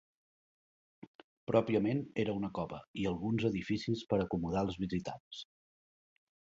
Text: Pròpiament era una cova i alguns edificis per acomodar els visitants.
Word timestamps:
Pròpiament 1.51 2.01
era 2.25 2.35
una 2.41 2.51
cova 2.61 2.81
i 3.03 3.07
alguns 3.13 3.47
edificis 3.53 4.05
per 4.15 4.23
acomodar 4.27 4.69
els 4.71 4.83
visitants. 4.89 5.47